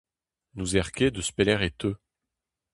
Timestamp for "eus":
1.19-1.29